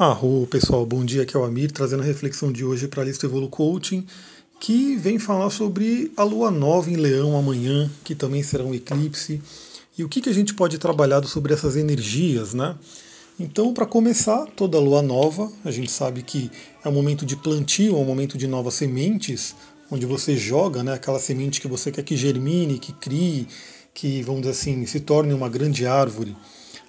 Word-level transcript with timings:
Arro, 0.00 0.46
pessoal, 0.46 0.86
bom 0.86 1.04
dia, 1.04 1.22
aqui 1.22 1.36
é 1.36 1.40
o 1.40 1.42
Amir, 1.42 1.72
trazendo 1.72 2.04
a 2.04 2.06
reflexão 2.06 2.52
de 2.52 2.64
hoje 2.64 2.86
para 2.86 3.02
a 3.02 3.04
lista 3.04 3.26
Evolu 3.26 3.48
Coaching, 3.48 4.06
que 4.60 4.94
vem 4.94 5.18
falar 5.18 5.50
sobre 5.50 6.12
a 6.16 6.22
lua 6.22 6.52
nova 6.52 6.88
em 6.88 6.94
Leão 6.94 7.36
amanhã, 7.36 7.90
que 8.04 8.14
também 8.14 8.40
será 8.40 8.62
um 8.62 8.72
eclipse, 8.72 9.42
e 9.98 10.04
o 10.04 10.08
que, 10.08 10.20
que 10.20 10.28
a 10.28 10.32
gente 10.32 10.54
pode 10.54 10.78
trabalhar 10.78 11.24
sobre 11.24 11.52
essas 11.52 11.74
energias, 11.74 12.54
né? 12.54 12.76
Então, 13.40 13.74
para 13.74 13.84
começar, 13.84 14.46
toda 14.54 14.78
lua 14.78 15.02
nova, 15.02 15.50
a 15.64 15.72
gente 15.72 15.90
sabe 15.90 16.22
que 16.22 16.48
é 16.84 16.88
um 16.88 16.92
momento 16.92 17.26
de 17.26 17.34
plantio, 17.34 17.96
é 17.96 17.98
um 17.98 18.04
momento 18.04 18.38
de 18.38 18.46
novas 18.46 18.74
sementes, 18.74 19.56
onde 19.90 20.06
você 20.06 20.36
joga 20.36 20.84
né, 20.84 20.94
aquela 20.94 21.18
semente 21.18 21.60
que 21.60 21.66
você 21.66 21.90
quer 21.90 22.04
que 22.04 22.16
germine, 22.16 22.78
que 22.78 22.92
crie, 22.92 23.48
que, 23.92 24.22
vamos 24.22 24.42
dizer 24.42 24.52
assim, 24.52 24.86
se 24.86 25.00
torne 25.00 25.34
uma 25.34 25.48
grande 25.48 25.86
árvore. 25.86 26.36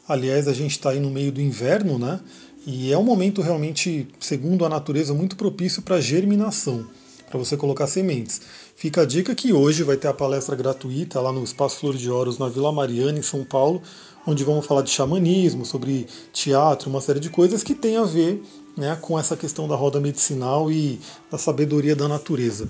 Aliás, 0.08 0.48
a 0.48 0.54
gente 0.54 0.72
está 0.72 0.92
aí 0.92 1.00
no 1.00 1.10
meio 1.10 1.32
do 1.32 1.40
inverno, 1.42 1.98
né? 1.98 2.20
E 2.66 2.92
é 2.92 2.98
um 2.98 3.04
momento 3.04 3.42
realmente, 3.42 4.08
segundo 4.20 4.66
a 4.66 4.70
natureza, 4.70 5.14
muito 5.14 5.36
propício 5.38 5.82
para 5.82 6.02
germinação, 6.02 6.86
para 7.30 7.40
você 7.40 7.56
colocar 7.56 7.88
sementes. 7.88 8.42
Fica 8.76 9.02
a 9.02 9.06
dica 9.06 9.34
que 9.34 9.54
hoje 9.54 9.84
vai 9.84 9.96
ter 9.96 10.08
a 10.08 10.14
palestra 10.14 10.56
gratuita 10.56 11.22
lá 11.22 11.32
no 11.32 11.44
Espaço 11.44 11.78
Flor 11.78 11.96
de 11.96 12.10
Oros, 12.10 12.38
na 12.38 12.50
Vila 12.50 12.72
Mariana, 12.72 13.18
em 13.18 13.24
São 13.24 13.46
Paulo, 13.46 13.82
onde 14.28 14.44
vamos 14.44 14.66
falar 14.66 14.82
de 14.82 14.90
xamanismo, 14.90 15.66
sobre 15.66 16.08
teatro, 16.34 16.90
uma 16.90 17.02
série 17.02 17.20
de 17.20 17.30
coisas 17.30 17.64
que 17.64 17.74
tem 17.74 17.98
a 17.98 18.04
ver 18.04 18.44
né, 18.76 18.98
com 19.02 19.18
essa 19.18 19.38
questão 19.38 19.68
da 19.68 19.76
roda 19.76 20.00
medicinal 20.00 20.72
e 20.72 21.00
da 21.32 21.38
sabedoria 21.38 21.96
da 21.96 22.08
natureza. 22.08 22.70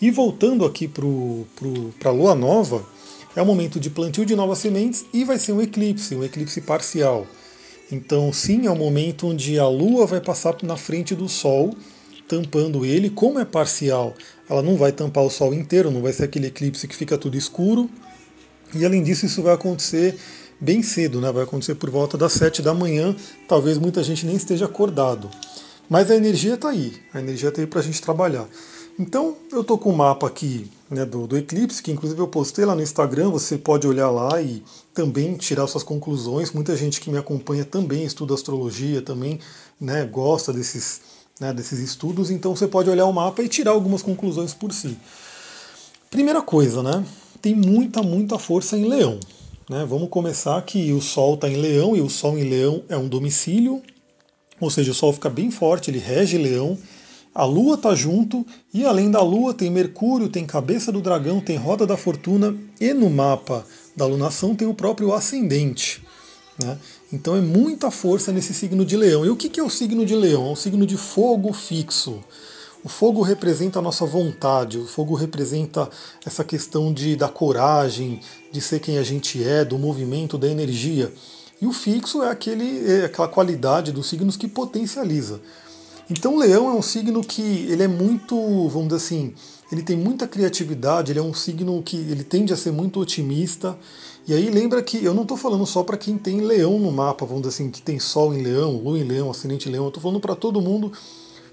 E 0.00 0.10
voltando 0.10 0.64
aqui 0.64 0.86
para 0.88 2.10
a 2.10 2.12
lua 2.12 2.34
nova, 2.34 2.84
é 3.34 3.42
o 3.42 3.46
momento 3.46 3.78
de 3.78 3.88
plantio 3.88 4.26
de 4.26 4.34
novas 4.34 4.58
sementes 4.58 5.04
e 5.12 5.24
vai 5.24 5.38
ser 5.38 5.52
um 5.52 5.62
eclipse, 5.62 6.14
um 6.14 6.24
eclipse 6.24 6.60
parcial. 6.60 7.26
Então, 7.90 8.30
sim, 8.32 8.66
é 8.66 8.70
o 8.70 8.76
momento 8.76 9.28
onde 9.28 9.58
a 9.58 9.66
Lua 9.66 10.06
vai 10.06 10.20
passar 10.20 10.56
na 10.62 10.76
frente 10.76 11.14
do 11.14 11.28
Sol, 11.28 11.74
tampando 12.28 12.84
ele. 12.84 13.08
Como 13.08 13.38
é 13.38 13.44
parcial, 13.44 14.14
ela 14.48 14.62
não 14.62 14.76
vai 14.76 14.92
tampar 14.92 15.24
o 15.24 15.30
Sol 15.30 15.54
inteiro, 15.54 15.90
não 15.90 16.02
vai 16.02 16.12
ser 16.12 16.24
aquele 16.24 16.48
eclipse 16.48 16.86
que 16.86 16.94
fica 16.94 17.16
tudo 17.16 17.36
escuro. 17.36 17.88
E 18.74 18.84
além 18.84 19.02
disso, 19.02 19.24
isso 19.24 19.42
vai 19.42 19.54
acontecer 19.54 20.16
bem 20.60 20.82
cedo, 20.82 21.20
né? 21.20 21.32
vai 21.32 21.44
acontecer 21.44 21.76
por 21.76 21.88
volta 21.88 22.18
das 22.18 22.32
7 22.34 22.60
da 22.60 22.74
manhã. 22.74 23.16
Talvez 23.48 23.78
muita 23.78 24.02
gente 24.02 24.26
nem 24.26 24.36
esteja 24.36 24.66
acordado. 24.66 25.30
Mas 25.88 26.10
a 26.10 26.16
energia 26.16 26.54
está 26.54 26.68
aí, 26.68 26.92
a 27.14 27.18
energia 27.18 27.48
está 27.48 27.62
aí 27.62 27.66
para 27.66 27.80
a 27.80 27.82
gente 27.82 28.02
trabalhar. 28.02 28.46
Então, 28.98 29.36
eu 29.52 29.60
estou 29.60 29.78
com 29.78 29.90
o 29.90 29.96
mapa 29.96 30.26
aqui 30.26 30.68
né, 30.90 31.04
do, 31.04 31.24
do, 31.28 31.38
eclipse, 31.38 31.80
que 31.80 31.92
inclusive 31.92 32.20
eu 32.20 32.26
postei 32.26 32.64
lá 32.64 32.74
no 32.74 32.82
Instagram, 32.82 33.30
você 33.30 33.56
pode 33.56 33.86
olhar 33.86 34.10
lá 34.10 34.42
e 34.42 34.60
também 34.92 35.36
tirar 35.36 35.68
suas 35.68 35.84
conclusões. 35.84 36.50
Muita 36.50 36.76
gente 36.76 37.00
que 37.00 37.08
me 37.08 37.16
acompanha 37.16 37.64
também 37.64 38.04
estuda 38.04 38.34
astrologia, 38.34 39.00
também 39.00 39.38
né, 39.80 40.04
gosta 40.04 40.52
desses, 40.52 41.00
né, 41.38 41.52
desses 41.52 41.78
estudos, 41.78 42.28
então 42.28 42.56
você 42.56 42.66
pode 42.66 42.90
olhar 42.90 43.06
o 43.06 43.12
mapa 43.12 43.40
e 43.40 43.48
tirar 43.48 43.70
algumas 43.70 44.02
conclusões 44.02 44.52
por 44.52 44.72
si. 44.72 44.98
Primeira 46.10 46.42
coisa, 46.42 46.82
né? 46.82 47.04
Tem 47.40 47.54
muita, 47.54 48.02
muita 48.02 48.36
força 48.36 48.76
em 48.76 48.88
leão. 48.88 49.20
Né? 49.70 49.86
Vamos 49.88 50.08
começar 50.08 50.60
que 50.62 50.92
o 50.92 51.00
Sol 51.00 51.34
está 51.34 51.48
em 51.48 51.56
leão 51.56 51.94
e 51.94 52.00
o 52.00 52.08
Sol 52.08 52.36
em 52.36 52.48
leão 52.48 52.82
é 52.88 52.96
um 52.96 53.06
domicílio, 53.06 53.80
ou 54.60 54.70
seja, 54.70 54.90
o 54.90 54.94
Sol 54.94 55.12
fica 55.12 55.30
bem 55.30 55.52
forte, 55.52 55.88
ele 55.88 56.00
rege 56.00 56.36
leão 56.36 56.76
a 57.38 57.44
Lua 57.44 57.76
está 57.76 57.94
junto 57.94 58.44
e 58.74 58.84
além 58.84 59.12
da 59.12 59.22
Lua 59.22 59.54
tem 59.54 59.70
Mercúrio, 59.70 60.28
tem 60.28 60.44
Cabeça 60.44 60.90
do 60.90 61.00
Dragão, 61.00 61.40
tem 61.40 61.56
Roda 61.56 61.86
da 61.86 61.96
Fortuna 61.96 62.52
e 62.80 62.92
no 62.92 63.08
mapa 63.08 63.64
da 63.94 64.04
lunação 64.04 64.56
tem 64.56 64.66
o 64.66 64.74
próprio 64.74 65.14
ascendente. 65.14 66.04
Né? 66.60 66.76
Então 67.12 67.36
é 67.36 67.40
muita 67.40 67.92
força 67.92 68.32
nesse 68.32 68.52
signo 68.52 68.84
de 68.84 68.96
Leão. 68.96 69.24
E 69.24 69.30
o 69.30 69.36
que 69.36 69.60
é 69.60 69.62
o 69.62 69.70
signo 69.70 70.04
de 70.04 70.16
Leão? 70.16 70.48
É 70.48 70.50
um 70.50 70.56
signo 70.56 70.84
de 70.84 70.96
fogo 70.96 71.52
fixo. 71.52 72.18
O 72.82 72.88
fogo 72.88 73.22
representa 73.22 73.78
a 73.78 73.82
nossa 73.82 74.04
vontade, 74.04 74.76
o 74.76 74.86
fogo 74.86 75.14
representa 75.14 75.88
essa 76.26 76.42
questão 76.42 76.92
de, 76.92 77.14
da 77.14 77.28
coragem, 77.28 78.20
de 78.50 78.60
ser 78.60 78.80
quem 78.80 78.98
a 78.98 79.04
gente 79.04 79.44
é, 79.44 79.64
do 79.64 79.78
movimento, 79.78 80.36
da 80.36 80.48
energia. 80.48 81.12
E 81.62 81.66
o 81.68 81.72
fixo 81.72 82.20
é, 82.20 82.30
aquele, 82.30 82.84
é 82.90 83.04
aquela 83.04 83.28
qualidade 83.28 83.92
dos 83.92 84.08
signos 84.08 84.36
que 84.36 84.48
potencializa. 84.48 85.40
Então 86.10 86.36
o 86.36 86.38
leão 86.38 86.70
é 86.70 86.72
um 86.72 86.80
signo 86.80 87.22
que 87.22 87.42
ele 87.68 87.82
é 87.82 87.88
muito, 87.88 88.34
vamos 88.68 88.88
dizer 88.88 88.96
assim, 88.96 89.34
ele 89.70 89.82
tem 89.82 89.94
muita 89.94 90.26
criatividade, 90.26 91.12
ele 91.12 91.18
é 91.18 91.22
um 91.22 91.34
signo 91.34 91.82
que 91.82 91.96
ele 91.96 92.24
tende 92.24 92.50
a 92.50 92.56
ser 92.56 92.72
muito 92.72 92.98
otimista. 92.98 93.78
E 94.26 94.32
aí 94.32 94.48
lembra 94.48 94.82
que 94.82 95.04
eu 95.04 95.12
não 95.12 95.22
estou 95.22 95.36
falando 95.36 95.66
só 95.66 95.82
para 95.82 95.98
quem 95.98 96.16
tem 96.16 96.40
leão 96.40 96.78
no 96.78 96.90
mapa, 96.90 97.26
vamos 97.26 97.42
dizer 97.42 97.54
assim, 97.54 97.70
que 97.70 97.82
tem 97.82 97.98
sol 97.98 98.32
em 98.32 98.42
leão, 98.42 98.78
lua 98.78 98.98
em 98.98 99.04
leão, 99.04 99.30
ascendente 99.30 99.68
em 99.68 99.72
leão, 99.72 99.84
eu 99.84 99.88
estou 99.88 100.02
falando 100.02 100.20
para 100.20 100.34
todo 100.34 100.62
mundo, 100.62 100.90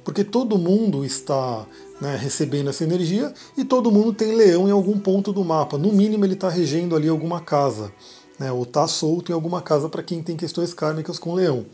porque 0.06 0.24
todo 0.24 0.58
mundo 0.58 1.04
está 1.04 1.68
né, 2.00 2.16
recebendo 2.16 2.70
essa 2.70 2.86
energia 2.86 3.34
e 3.58 3.66
todo 3.66 3.92
mundo 3.92 4.14
tem 4.14 4.36
leão 4.36 4.70
em 4.70 4.72
algum 4.72 4.98
ponto 4.98 5.34
do 5.34 5.44
mapa. 5.44 5.78
No 5.78 5.92
mínimo 5.92 6.24
ele 6.24 6.34
está 6.34 6.48
regendo 6.48 6.96
ali 6.96 7.10
alguma 7.10 7.42
casa, 7.42 7.92
né, 8.40 8.54
ou 8.54 8.64
está 8.64 8.88
solto 8.88 9.34
em 9.34 9.36
alguma 9.36 9.62
casa 9.62 9.90
para 9.90 10.02
quem 10.02 10.24
tem 10.24 10.38
questões 10.38 10.74
kármicas 10.74 11.20
com 11.20 11.34
leão. 11.34 11.66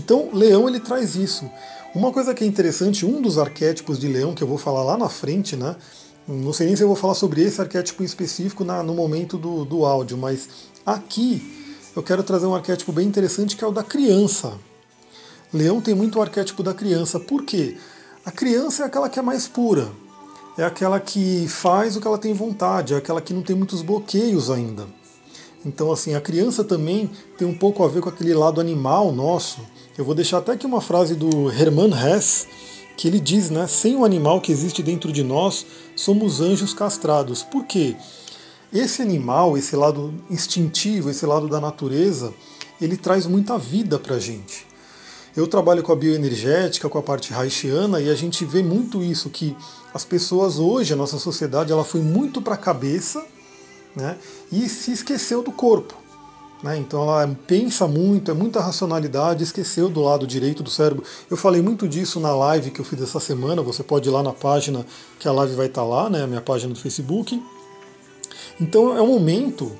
Então, 0.00 0.30
Leão 0.32 0.68
ele 0.68 0.80
traz 0.80 1.14
isso. 1.14 1.48
Uma 1.94 2.12
coisa 2.12 2.34
que 2.34 2.42
é 2.42 2.46
interessante, 2.46 3.06
um 3.06 3.22
dos 3.22 3.38
arquétipos 3.38 3.98
de 3.98 4.08
Leão, 4.08 4.34
que 4.34 4.42
eu 4.42 4.48
vou 4.48 4.58
falar 4.58 4.82
lá 4.82 4.96
na 4.96 5.08
frente, 5.08 5.54
né? 5.54 5.76
Não 6.26 6.52
sei 6.52 6.66
nem 6.66 6.74
se 6.74 6.82
eu 6.82 6.88
vou 6.88 6.96
falar 6.96 7.14
sobre 7.14 7.42
esse 7.42 7.60
arquétipo 7.60 8.02
em 8.02 8.06
específico 8.06 8.64
na, 8.64 8.82
no 8.82 8.94
momento 8.94 9.36
do, 9.36 9.64
do 9.64 9.84
áudio, 9.84 10.16
mas 10.16 10.48
aqui 10.84 11.80
eu 11.94 12.02
quero 12.02 12.22
trazer 12.22 12.46
um 12.46 12.54
arquétipo 12.54 12.92
bem 12.92 13.06
interessante 13.06 13.56
que 13.56 13.62
é 13.62 13.66
o 13.66 13.70
da 13.70 13.82
criança. 13.82 14.58
Leão 15.52 15.80
tem 15.80 15.94
muito 15.94 16.18
o 16.18 16.22
arquétipo 16.22 16.62
da 16.62 16.74
criança, 16.74 17.20
por 17.20 17.44
quê? 17.44 17.76
A 18.24 18.32
criança 18.32 18.82
é 18.82 18.86
aquela 18.86 19.08
que 19.08 19.18
é 19.18 19.22
mais 19.22 19.46
pura, 19.46 19.88
é 20.56 20.64
aquela 20.64 20.98
que 20.98 21.46
faz 21.46 21.94
o 21.94 22.00
que 22.00 22.06
ela 22.06 22.18
tem 22.18 22.32
vontade, 22.32 22.94
é 22.94 22.96
aquela 22.96 23.20
que 23.20 23.34
não 23.34 23.42
tem 23.42 23.54
muitos 23.54 23.82
bloqueios 23.82 24.50
ainda. 24.50 24.86
Então, 25.64 25.90
assim, 25.90 26.14
a 26.14 26.20
criança 26.20 26.62
também 26.62 27.10
tem 27.38 27.48
um 27.48 27.56
pouco 27.56 27.82
a 27.82 27.88
ver 27.88 28.00
com 28.00 28.08
aquele 28.08 28.34
lado 28.34 28.60
animal 28.60 29.12
nosso, 29.12 29.60
eu 29.96 30.04
vou 30.04 30.14
deixar 30.14 30.38
até 30.38 30.52
aqui 30.52 30.66
uma 30.66 30.80
frase 30.80 31.14
do 31.14 31.50
Hermann 31.50 31.92
Hesse, 31.94 32.46
que 32.96 33.08
ele 33.08 33.18
diz, 33.18 33.48
né, 33.50 33.66
sem 33.66 33.96
o 33.96 34.04
animal 34.04 34.40
que 34.40 34.52
existe 34.52 34.82
dentro 34.82 35.12
de 35.12 35.22
nós, 35.22 35.64
somos 35.96 36.40
anjos 36.40 36.74
castrados. 36.74 37.42
Por 37.42 37.64
quê? 37.64 37.96
Esse 38.72 39.02
animal, 39.02 39.56
esse 39.56 39.74
lado 39.74 40.12
instintivo, 40.30 41.10
esse 41.10 41.24
lado 41.24 41.48
da 41.48 41.60
natureza, 41.60 42.34
ele 42.80 42.96
traz 42.96 43.26
muita 43.26 43.56
vida 43.56 43.98
para 43.98 44.16
a 44.16 44.20
gente. 44.20 44.66
Eu 45.36 45.46
trabalho 45.46 45.82
com 45.82 45.92
a 45.92 45.96
bioenergética, 45.96 46.88
com 46.88 46.98
a 46.98 47.02
parte 47.02 47.32
haitiana, 47.32 48.00
e 48.00 48.10
a 48.10 48.14
gente 48.14 48.44
vê 48.44 48.62
muito 48.62 49.02
isso, 49.02 49.30
que 49.30 49.56
as 49.92 50.04
pessoas 50.04 50.58
hoje, 50.58 50.92
a 50.92 50.96
nossa 50.96 51.18
sociedade, 51.18 51.72
ela 51.72 51.84
foi 51.84 52.00
muito 52.00 52.40
para 52.42 52.54
a 52.54 52.58
cabeça 52.58 53.24
né, 53.94 54.16
e 54.50 54.68
se 54.68 54.92
esqueceu 54.92 55.42
do 55.42 55.52
corpo. 55.52 55.94
Né? 56.62 56.78
Então 56.78 57.02
ela 57.02 57.28
pensa 57.46 57.86
muito, 57.86 58.30
é 58.30 58.34
muita 58.34 58.58
racionalidade, 58.58 59.44
esqueceu 59.44 59.88
do 59.88 60.00
lado 60.00 60.26
direito 60.26 60.62
do 60.62 60.70
cérebro. 60.70 61.04
Eu 61.30 61.36
falei 61.36 61.60
muito 61.60 61.86
disso 61.86 62.18
na 62.18 62.34
live 62.34 62.70
que 62.70 62.80
eu 62.80 62.84
fiz 62.84 63.02
essa 63.02 63.20
semana, 63.20 63.60
você 63.60 63.82
pode 63.82 64.08
ir 64.08 64.12
lá 64.12 64.22
na 64.22 64.32
página, 64.32 64.86
que 65.18 65.28
a 65.28 65.32
live 65.32 65.54
vai 65.54 65.66
estar 65.66 65.84
lá, 65.84 66.08
né, 66.08 66.22
a 66.22 66.26
minha 66.26 66.40
página 66.40 66.72
do 66.72 66.80
Facebook. 66.80 67.40
Então 68.58 68.96
é 68.96 69.02
um 69.02 69.08
momento, 69.08 69.72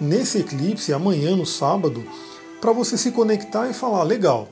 nesse 0.00 0.38
eclipse, 0.38 0.94
amanhã, 0.94 1.36
no 1.36 1.44
sábado, 1.44 2.02
para 2.58 2.72
você 2.72 2.96
se 2.96 3.10
conectar 3.10 3.68
e 3.68 3.74
falar, 3.74 4.02
legal, 4.04 4.48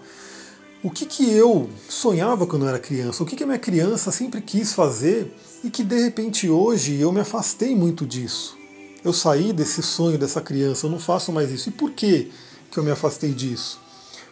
o 0.83 0.91
que, 0.91 1.07
que 1.07 1.31
eu 1.31 1.71
sonhava 1.89 2.47
quando 2.47 2.63
eu 2.63 2.69
era 2.69 2.79
criança, 2.79 3.23
o 3.23 3.27
que, 3.27 3.35
que 3.35 3.45
a 3.45 3.47
minha 3.47 3.59
criança 3.59 4.13
sempre 4.13 4.43
quis 4.43 4.75
fazer 4.75 5.35
e 5.65 5.71
que 5.71 5.83
de 5.83 5.99
repente 6.01 6.51
hoje 6.51 7.01
eu 7.01 7.11
me 7.11 7.21
afastei 7.21 7.75
muito 7.75 8.07
disso 8.07 8.58
eu 9.05 9.13
saí 9.13 9.53
desse 9.53 9.83
sonho 9.83 10.19
dessa 10.19 10.41
criança, 10.41 10.87
eu 10.87 10.91
não 10.91 10.99
faço 10.99 11.33
mais 11.33 11.51
isso. 11.51 11.69
E 11.69 11.73
por 11.73 11.93
que, 11.93 12.31
que 12.71 12.79
eu 12.79 12.85
me 12.85 12.91
afastei 12.91 13.33
disso? 13.33 13.81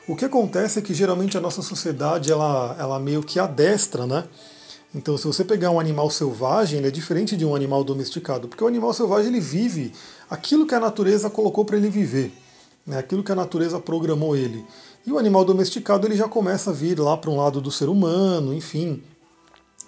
O 0.08 0.14
que 0.14 0.24
acontece 0.24 0.78
é 0.78 0.82
que 0.82 0.94
geralmente 0.94 1.36
a 1.36 1.40
nossa 1.40 1.62
sociedade 1.62 2.30
ela, 2.30 2.76
ela 2.78 3.00
meio 3.00 3.22
que 3.22 3.40
adestra, 3.40 4.06
né? 4.06 4.24
Então, 4.94 5.18
se 5.18 5.26
você 5.26 5.44
pegar 5.44 5.70
um 5.70 5.80
animal 5.80 6.08
selvagem, 6.10 6.78
ele 6.78 6.88
é 6.88 6.90
diferente 6.90 7.36
de 7.36 7.44
um 7.44 7.54
animal 7.54 7.84
domesticado, 7.84 8.48
porque 8.48 8.62
o 8.62 8.66
animal 8.66 8.94
selvagem 8.94 9.28
ele 9.28 9.40
vive 9.40 9.92
aquilo 10.30 10.66
que 10.66 10.74
a 10.74 10.80
natureza 10.80 11.28
colocou 11.28 11.64
para 11.64 11.76
ele 11.76 11.90
viver, 11.90 12.32
né? 12.86 12.98
aquilo 12.98 13.22
que 13.22 13.32
a 13.32 13.34
natureza 13.34 13.78
programou 13.78 14.36
ele. 14.36 14.64
E 15.04 15.12
o 15.12 15.18
animal 15.18 15.44
domesticado 15.44 16.06
ele 16.06 16.16
já 16.16 16.28
começa 16.28 16.70
a 16.70 16.72
vir 16.72 16.98
lá 16.98 17.16
para 17.16 17.30
um 17.30 17.36
lado 17.36 17.60
do 17.60 17.70
ser 17.70 17.88
humano, 17.88 18.54
enfim, 18.54 19.02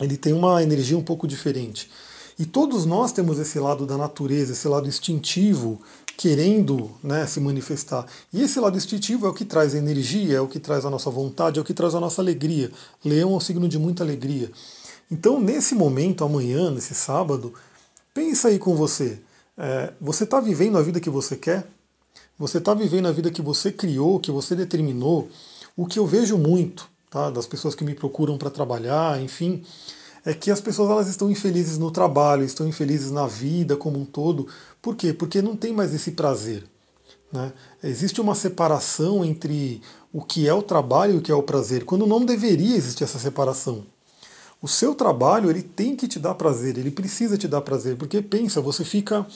ele 0.00 0.16
tem 0.16 0.32
uma 0.32 0.62
energia 0.62 0.98
um 0.98 1.02
pouco 1.02 1.26
diferente. 1.26 1.90
E 2.38 2.46
todos 2.46 2.86
nós 2.86 3.10
temos 3.10 3.38
esse 3.38 3.58
lado 3.58 3.84
da 3.84 3.96
natureza, 3.96 4.52
esse 4.52 4.68
lado 4.68 4.86
instintivo, 4.86 5.80
querendo 6.16 6.90
né, 7.02 7.26
se 7.26 7.40
manifestar. 7.40 8.06
E 8.32 8.42
esse 8.42 8.60
lado 8.60 8.76
instintivo 8.76 9.26
é 9.26 9.28
o 9.28 9.34
que 9.34 9.44
traz 9.44 9.74
a 9.74 9.78
energia, 9.78 10.36
é 10.36 10.40
o 10.40 10.46
que 10.46 10.60
traz 10.60 10.84
a 10.84 10.90
nossa 10.90 11.10
vontade, 11.10 11.58
é 11.58 11.62
o 11.62 11.64
que 11.64 11.74
traz 11.74 11.94
a 11.94 12.00
nossa 12.00 12.22
alegria. 12.22 12.70
Leão 13.04 13.32
é 13.32 13.36
um 13.36 13.40
signo 13.40 13.68
de 13.68 13.78
muita 13.78 14.04
alegria. 14.04 14.50
Então, 15.10 15.40
nesse 15.40 15.74
momento, 15.74 16.22
amanhã, 16.22 16.70
nesse 16.70 16.94
sábado, 16.94 17.54
pensa 18.14 18.48
aí 18.48 18.58
com 18.58 18.76
você. 18.76 19.18
É, 19.56 19.92
você 20.00 20.24
está 20.24 20.38
vivendo 20.38 20.78
a 20.78 20.82
vida 20.82 21.00
que 21.00 21.10
você 21.10 21.34
quer? 21.34 21.66
Você 22.38 22.58
está 22.58 22.72
vivendo 22.72 23.06
a 23.06 23.12
vida 23.12 23.30
que 23.30 23.42
você 23.42 23.72
criou, 23.72 24.20
que 24.20 24.30
você 24.30 24.54
determinou? 24.54 25.28
O 25.76 25.86
que 25.86 25.98
eu 25.98 26.06
vejo 26.06 26.38
muito, 26.38 26.88
tá, 27.10 27.30
das 27.30 27.46
pessoas 27.46 27.74
que 27.74 27.82
me 27.82 27.94
procuram 27.94 28.38
para 28.38 28.50
trabalhar, 28.50 29.20
enfim, 29.20 29.64
é 30.24 30.34
que 30.34 30.50
as 30.50 30.60
pessoas 30.60 30.90
elas 30.90 31.08
estão 31.08 31.30
infelizes 31.30 31.78
no 31.78 31.90
trabalho, 31.90 32.44
estão 32.44 32.66
infelizes 32.66 33.10
na 33.10 33.26
vida 33.26 33.76
como 33.76 33.98
um 33.98 34.04
todo. 34.04 34.46
Por 34.82 34.96
quê? 34.96 35.12
Porque 35.12 35.40
não 35.40 35.56
tem 35.56 35.72
mais 35.72 35.94
esse 35.94 36.12
prazer. 36.12 36.64
Né? 37.32 37.52
Existe 37.82 38.20
uma 38.20 38.34
separação 38.34 39.24
entre 39.24 39.82
o 40.12 40.22
que 40.22 40.48
é 40.48 40.54
o 40.54 40.62
trabalho 40.62 41.14
e 41.14 41.18
o 41.18 41.20
que 41.20 41.30
é 41.30 41.34
o 41.34 41.42
prazer, 41.42 41.84
quando 41.84 42.06
não 42.06 42.24
deveria 42.24 42.76
existir 42.76 43.04
essa 43.04 43.18
separação. 43.18 43.84
O 44.60 44.66
seu 44.66 44.94
trabalho 44.94 45.50
ele 45.50 45.62
tem 45.62 45.94
que 45.94 46.08
te 46.08 46.18
dar 46.18 46.34
prazer, 46.34 46.78
ele 46.78 46.90
precisa 46.90 47.38
te 47.38 47.46
dar 47.46 47.60
prazer, 47.60 47.96
porque 47.96 48.20
pensa, 48.20 48.60
você 48.60 48.84
fica 48.84 49.26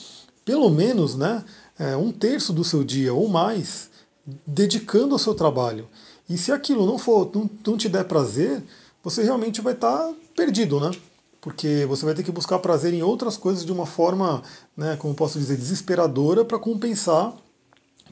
pelo 0.45 0.69
menos 0.71 1.15
né, 1.15 1.45
é, 1.79 1.97
um 1.97 2.11
terço 2.11 2.53
do 2.53 2.65
seu 2.65 2.83
dia 2.83 3.15
ou 3.15 3.29
mais 3.29 3.91
dedicando 4.47 5.15
ao 5.15 5.19
seu 5.19 5.35
trabalho. 5.35 5.89
E 6.29 6.37
se 6.37 6.51
aquilo 6.51 6.87
não 6.87 6.99
for, 6.99 7.31
não, 7.35 7.49
não 7.65 7.77
te 7.77 7.89
der 7.89 8.05
prazer, 8.05 8.63
você 9.03 9.23
realmente 9.23 9.61
vai 9.61 9.75
estar 9.75 9.97
tá 9.97 10.15
perdido, 10.37 10.79
né? 10.81 10.91
Porque 11.41 11.85
você 11.89 12.05
vai 12.05 12.15
ter 12.15 12.23
que 12.23 12.31
buscar 12.31 12.59
prazer 12.61 12.95
em 12.95 13.03
outras 13.03 13.37
coisas 13.37 13.65
de 13.65 13.73
uma 13.73 13.85
forma, 13.85 14.43
né, 14.77 14.97
como 14.97 15.13
posso 15.13 15.41
dizer, 15.41 15.57
desesperadora 15.57 16.45
para 16.45 16.59
compensar 16.59 17.35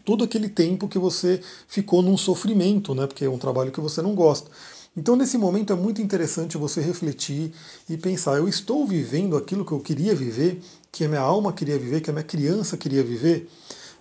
todo 0.05 0.25
aquele 0.25 0.49
tempo 0.49 0.89
que 0.89 0.99
você 0.99 1.41
ficou 1.69 2.03
num 2.03 2.17
sofrimento, 2.17 2.95
né? 2.95 3.07
Porque 3.07 3.25
é 3.25 3.31
um 3.31 3.39
trabalho 3.39 3.71
que 3.71 3.81
você 3.81 4.03
não 4.03 4.15
gosta. 4.15 4.51
Então, 4.97 5.15
nesse 5.15 5.39
momento, 5.39 5.73
é 5.73 5.77
muito 5.77 6.03
interessante 6.03 6.59
você 6.59 6.81
refletir 6.81 7.53
e 7.89 7.97
pensar: 7.97 8.39
eu 8.39 8.49
estou 8.49 8.85
vivendo 8.85 9.37
aquilo 9.37 9.65
que 9.65 9.73
eu 9.73 9.79
queria 9.79 10.15
viver, 10.15 10.61
que 10.91 11.05
a 11.05 11.09
minha 11.09 11.21
alma 11.21 11.53
queria 11.53 11.79
viver, 11.79 12.01
que 12.01 12.11
a 12.11 12.13
minha 12.13 12.25
criança 12.25 12.77
queria 12.77 13.03
viver? 13.05 13.49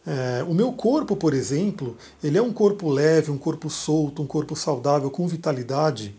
É, 0.08 0.44
o 0.44 0.54
meu 0.54 0.74
corpo, 0.74 1.16
por 1.16 1.36
exemplo, 1.36 1.96
ele 2.24 2.38
é 2.38 2.42
um 2.42 2.52
corpo 2.52 2.90
leve, 2.90 3.30
um 3.30 3.38
corpo 3.38 3.70
solto, 3.70 4.24
um 4.24 4.28
corpo 4.28 4.56
saudável, 4.56 5.12
com 5.12 5.28
vitalidade. 5.28 6.16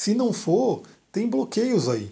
Se 0.00 0.14
não 0.14 0.32
for, 0.32 0.80
tem 1.12 1.28
bloqueios 1.28 1.86
aí. 1.86 2.10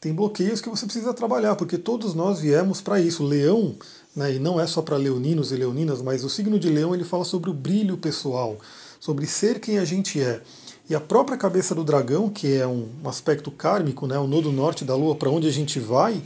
Tem 0.00 0.14
bloqueios 0.14 0.60
que 0.60 0.68
você 0.68 0.86
precisa 0.86 1.12
trabalhar, 1.12 1.56
porque 1.56 1.76
todos 1.76 2.14
nós 2.14 2.38
viemos 2.38 2.80
para 2.80 3.00
isso. 3.00 3.24
Leão, 3.24 3.74
né, 4.14 4.34
e 4.34 4.38
não 4.38 4.60
é 4.60 4.66
só 4.68 4.80
para 4.80 4.96
leoninos 4.96 5.50
e 5.50 5.56
leoninas, 5.56 6.00
mas 6.00 6.22
o 6.22 6.30
signo 6.30 6.56
de 6.56 6.68
leão 6.68 6.94
ele 6.94 7.02
fala 7.02 7.24
sobre 7.24 7.50
o 7.50 7.52
brilho 7.52 7.96
pessoal, 7.96 8.56
sobre 9.00 9.26
ser 9.26 9.58
quem 9.58 9.80
a 9.80 9.84
gente 9.84 10.22
é. 10.22 10.40
E 10.88 10.94
a 10.94 11.00
própria 11.00 11.36
cabeça 11.36 11.74
do 11.74 11.82
dragão, 11.82 12.30
que 12.30 12.54
é 12.54 12.64
um 12.64 12.88
aspecto 13.04 13.50
kármico, 13.50 14.06
né, 14.06 14.16
o 14.16 14.28
nodo 14.28 14.52
norte 14.52 14.84
da 14.84 14.94
lua, 14.94 15.16
para 15.16 15.28
onde 15.28 15.48
a 15.48 15.52
gente 15.52 15.80
vai, 15.80 16.22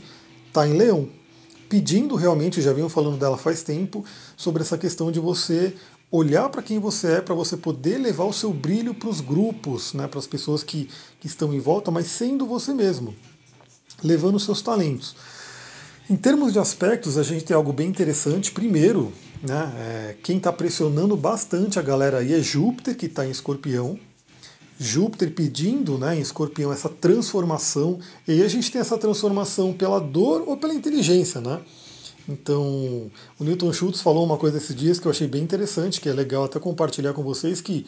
está 0.49 0.67
em 0.67 0.77
leão. 0.77 1.09
Pedindo 1.67 2.13
realmente, 2.13 2.61
já 2.61 2.73
venho 2.73 2.89
falando 2.89 3.17
dela 3.17 3.39
faz 3.39 3.63
tempo, 3.63 4.05
sobre 4.37 4.61
essa 4.61 4.77
questão 4.77 5.11
de 5.11 5.19
você 5.19 5.73
olhar 6.11 6.49
para 6.49 6.61
quem 6.61 6.77
você 6.77 7.13
é, 7.13 7.21
para 7.21 7.33
você 7.33 7.55
poder 7.55 7.97
levar 7.97 8.25
o 8.25 8.33
seu 8.33 8.51
brilho 8.51 8.93
para 8.93 9.07
os 9.07 9.21
grupos, 9.21 9.93
né, 9.93 10.07
para 10.07 10.19
as 10.19 10.27
pessoas 10.27 10.61
que, 10.61 10.89
que 11.19 11.27
estão 11.27 11.53
em 11.53 11.59
volta, 11.59 11.89
mas 11.89 12.07
sendo 12.07 12.45
você 12.45 12.73
mesmo, 12.73 13.15
levando 14.03 14.35
os 14.35 14.43
seus 14.43 14.61
talentos. 14.61 15.15
Em 16.09 16.17
termos 16.17 16.51
de 16.51 16.59
aspectos, 16.59 17.17
a 17.17 17.23
gente 17.23 17.45
tem 17.45 17.55
algo 17.55 17.71
bem 17.71 17.87
interessante. 17.87 18.51
Primeiro, 18.51 19.13
né, 19.41 19.73
é, 19.77 20.15
quem 20.21 20.37
está 20.37 20.51
pressionando 20.51 21.15
bastante 21.15 21.79
a 21.79 21.81
galera 21.81 22.17
aí 22.17 22.33
é 22.33 22.41
Júpiter, 22.41 22.97
que 22.97 23.05
está 23.05 23.25
em 23.25 23.31
escorpião. 23.31 23.97
Júpiter 24.77 25.31
pedindo 25.31 25.97
né, 25.97 26.17
em 26.17 26.19
escorpião 26.19 26.73
essa 26.73 26.89
transformação, 26.89 27.99
e 28.27 28.31
aí 28.33 28.43
a 28.43 28.47
gente 28.49 28.69
tem 28.71 28.81
essa 28.81 28.97
transformação 28.97 29.71
pela 29.71 29.99
dor 29.99 30.43
ou 30.45 30.57
pela 30.57 30.73
inteligência. 30.73 31.39
Né? 31.39 31.61
Então, 32.27 33.11
o 33.39 33.43
Newton 33.43 33.73
Schultz 33.73 34.01
falou 34.01 34.23
uma 34.23 34.37
coisa 34.37 34.57
esses 34.57 34.75
dias 34.75 34.99
que 34.99 35.07
eu 35.07 35.11
achei 35.11 35.27
bem 35.27 35.43
interessante, 35.43 35.99
que 35.99 36.09
é 36.09 36.13
legal 36.13 36.43
até 36.43 36.59
compartilhar 36.59 37.13
com 37.13 37.23
vocês, 37.23 37.61
que 37.61 37.85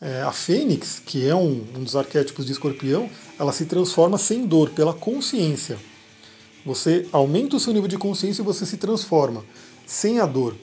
é, 0.00 0.22
a 0.22 0.32
Fênix, 0.32 1.00
que 1.04 1.26
é 1.26 1.34
um, 1.34 1.64
um 1.76 1.84
dos 1.84 1.94
arquétipos 1.94 2.46
de 2.46 2.52
escorpião, 2.52 3.08
ela 3.38 3.52
se 3.52 3.66
transforma 3.66 4.16
sem 4.16 4.46
dor, 4.46 4.70
pela 4.70 4.94
consciência. 4.94 5.78
Você 6.64 7.06
aumenta 7.12 7.56
o 7.56 7.60
seu 7.60 7.72
nível 7.72 7.88
de 7.88 7.98
consciência 7.98 8.42
e 8.42 8.44
você 8.44 8.64
se 8.66 8.76
transforma, 8.76 9.44
sem 9.86 10.20
a 10.20 10.26
dor. 10.26 10.54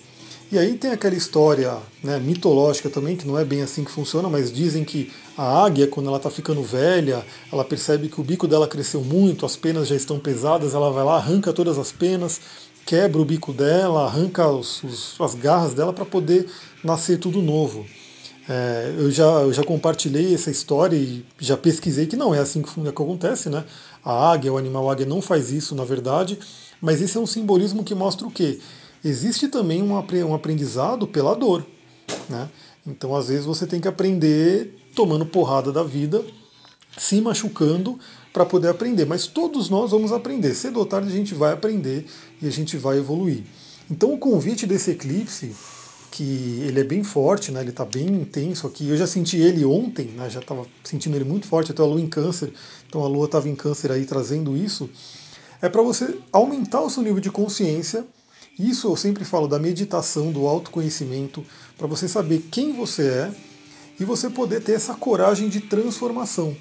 E 0.50 0.58
aí 0.58 0.78
tem 0.78 0.92
aquela 0.92 1.16
história 1.16 1.78
né, 2.02 2.20
mitológica 2.20 2.90
também, 2.90 3.18
que 3.18 3.28
não 3.28 3.38
é 3.38 3.44
bem 3.44 3.62
assim 3.62 3.84
que 3.84 3.92
funciona, 3.92 4.30
mas 4.30 4.50
dizem 4.50 4.86
que 4.86 5.12
a 5.38 5.66
águia, 5.66 5.88
quando 5.88 6.08
ela 6.08 6.16
está 6.16 6.30
ficando 6.30 6.64
velha, 6.64 7.26
ela 7.52 7.66
percebe 7.66 8.08
que 8.08 8.22
o 8.22 8.24
bico 8.24 8.48
dela 8.48 8.66
cresceu 8.66 9.02
muito, 9.02 9.46
as 9.46 9.58
penas 9.58 9.90
já 9.90 9.96
estão 9.96 10.18
pesadas, 10.18 10.74
ela 10.74 10.90
vai 10.90 11.04
lá, 11.04 11.18
arranca 11.18 11.52
todas 11.52 11.78
as 11.78 11.92
penas, 11.92 12.40
quebra 12.88 13.22
o 13.22 13.26
bico 13.26 13.54
dela, 13.54 14.06
arranca 14.06 14.48
os, 14.48 14.82
os, 14.84 15.22
as 15.22 15.36
garras 15.36 15.76
dela 15.76 15.94
para 15.94 16.06
poder 16.06 16.50
nascer 16.84 17.20
tudo 17.20 17.42
novo. 17.42 17.86
É, 18.50 18.96
eu, 18.98 19.12
já, 19.12 19.26
eu 19.26 19.54
já 19.54 19.64
compartilhei 19.64 20.34
essa 20.34 20.50
história 20.50 20.96
e 20.96 21.24
já 21.38 21.56
pesquisei 21.56 22.08
que 22.08 22.16
não 22.16 22.34
é 22.34 22.40
assim 22.40 22.64
que, 22.64 22.74
que 22.74 22.88
acontece, 22.88 23.50
né? 23.50 23.66
A 24.04 24.32
águia, 24.32 24.54
o 24.54 24.58
animal 24.58 24.90
águia 24.90 25.06
não 25.06 25.22
faz 25.22 25.52
isso, 25.52 25.76
na 25.76 25.84
verdade, 25.84 26.40
mas 26.82 27.02
esse 27.02 27.18
é 27.18 27.20
um 27.20 27.28
simbolismo 27.28 27.84
que 27.84 27.94
mostra 27.94 28.26
o 28.26 28.32
quê? 28.32 28.60
existe 29.04 29.48
também 29.48 29.82
um 29.82 30.34
aprendizado 30.34 31.08
pela 31.08 31.36
dor. 31.36 31.66
Né? 32.30 32.50
Então, 32.86 33.16
às 33.16 33.28
vezes, 33.28 33.46
você 33.46 33.66
tem 33.66 33.80
que 33.80 33.88
aprender 33.88 34.76
tomando 34.96 35.26
porrada 35.26 35.72
da 35.72 35.84
vida, 35.84 36.24
se 36.98 37.22
machucando 37.22 38.00
para 38.34 38.46
poder 38.46 38.70
aprender. 38.70 39.06
Mas 39.06 39.28
todos 39.28 39.70
nós 39.70 39.92
vamos 39.92 40.12
aprender. 40.12 40.54
Cedo 40.54 40.80
ou 40.80 40.86
tarde 40.86 41.08
a 41.08 41.12
gente 41.12 41.34
vai 41.34 41.54
aprender 41.54 42.06
e 42.42 42.48
a 42.48 42.52
gente 42.52 42.78
vai 42.78 42.98
evoluir. 42.98 43.44
Então, 43.90 44.14
o 44.14 44.18
convite 44.18 44.68
desse 44.68 44.92
eclipse, 44.92 45.56
que 46.12 46.62
ele 46.68 46.80
é 46.80 46.84
bem 46.84 47.04
forte, 47.04 47.52
né? 47.52 47.62
ele 47.62 47.70
está 47.70 47.86
bem 47.86 48.08
intenso 48.08 48.68
aqui. 48.68 48.90
Eu 48.90 48.98
já 48.98 49.08
senti 49.08 49.38
ele 49.38 49.64
ontem, 49.64 50.08
né? 50.08 50.30
já 50.30 50.40
estava 50.40 50.66
sentindo 50.84 51.16
ele 51.16 51.24
muito 51.24 51.48
forte, 51.48 51.72
até 51.72 51.82
a 51.82 51.86
lua 51.86 52.02
em 52.02 52.08
câncer. 52.08 52.52
Então, 52.88 53.04
a 53.04 53.08
lua 53.08 53.26
estava 53.26 53.48
em 53.48 53.56
câncer 53.56 53.92
aí 53.92 54.06
trazendo 54.06 54.58
isso. 54.58 54.90
É 55.62 55.70
para 55.70 55.82
você 55.82 56.20
aumentar 56.32 56.82
o 56.82 56.90
seu 56.90 57.02
nível 57.02 57.22
de 57.22 57.32
consciência 57.32 58.06
isso 58.60 58.88
eu 58.88 58.96
sempre 58.96 59.24
falo 59.24 59.48
da 59.48 59.60
meditação, 59.60 60.32
do 60.32 60.48
autoconhecimento, 60.48 61.46
para 61.78 61.86
você 61.86 62.08
saber 62.08 62.48
quem 62.52 62.74
você 62.74 63.08
é 63.08 63.32
e 64.00 64.06
você 64.06 64.32
poder 64.32 64.64
ter 64.64 64.72
essa 64.72 64.96
coragem 64.96 65.48
de 65.48 65.62
transformação. 65.62 66.58